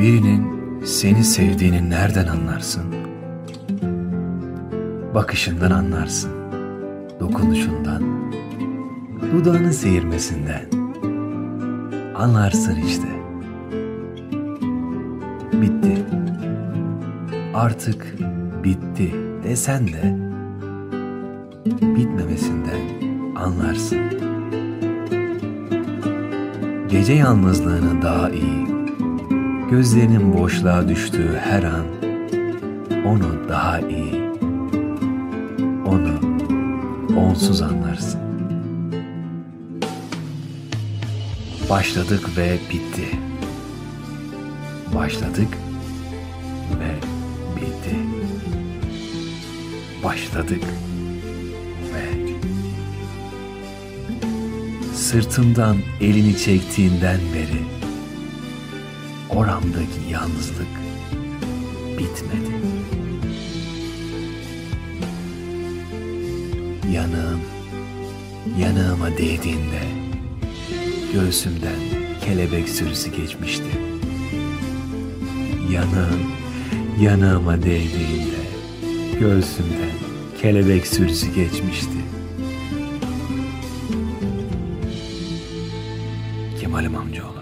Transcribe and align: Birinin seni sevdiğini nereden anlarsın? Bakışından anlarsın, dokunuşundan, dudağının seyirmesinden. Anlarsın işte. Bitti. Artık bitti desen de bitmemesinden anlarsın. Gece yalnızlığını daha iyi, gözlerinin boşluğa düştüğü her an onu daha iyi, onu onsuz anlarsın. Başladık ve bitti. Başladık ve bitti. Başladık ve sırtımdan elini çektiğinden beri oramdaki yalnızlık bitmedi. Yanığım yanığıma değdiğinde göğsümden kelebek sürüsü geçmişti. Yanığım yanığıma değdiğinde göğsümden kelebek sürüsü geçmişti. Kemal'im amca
Birinin 0.00 0.44
seni 0.84 1.24
sevdiğini 1.24 1.90
nereden 1.90 2.26
anlarsın? 2.26 2.84
Bakışından 5.14 5.70
anlarsın, 5.70 6.30
dokunuşundan, 7.20 8.02
dudağının 9.32 9.70
seyirmesinden. 9.70 10.64
Anlarsın 12.14 12.76
işte. 12.86 13.08
Bitti. 15.52 16.04
Artık 17.54 18.16
bitti 18.64 19.14
desen 19.44 19.86
de 19.86 20.16
bitmemesinden 21.80 22.80
anlarsın. 23.36 23.98
Gece 26.88 27.12
yalnızlığını 27.12 28.02
daha 28.02 28.30
iyi, 28.30 28.79
gözlerinin 29.70 30.38
boşluğa 30.38 30.88
düştüğü 30.88 31.36
her 31.36 31.62
an 31.62 31.86
onu 33.06 33.48
daha 33.48 33.80
iyi, 33.80 34.30
onu 35.86 36.20
onsuz 37.16 37.62
anlarsın. 37.62 38.20
Başladık 41.70 42.36
ve 42.36 42.58
bitti. 42.72 43.18
Başladık 44.94 45.58
ve 46.80 46.94
bitti. 47.56 47.96
Başladık 50.04 50.64
ve 51.94 52.34
sırtımdan 54.94 55.76
elini 56.00 56.38
çektiğinden 56.38 57.20
beri 57.34 57.79
oramdaki 59.34 60.10
yalnızlık 60.10 60.68
bitmedi. 61.98 62.50
Yanığım 66.92 67.40
yanığıma 68.58 69.10
değdiğinde 69.10 69.82
göğsümden 71.12 71.80
kelebek 72.24 72.68
sürüsü 72.68 73.10
geçmişti. 73.10 73.70
Yanığım 75.72 76.20
yanığıma 77.00 77.62
değdiğinde 77.62 78.40
göğsümden 79.20 79.90
kelebek 80.42 80.86
sürüsü 80.86 81.34
geçmişti. 81.34 81.96
Kemal'im 86.60 86.96
amca 86.96 87.39